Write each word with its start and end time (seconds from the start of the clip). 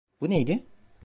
Bu 0.21 0.29
neydi? 0.29 0.65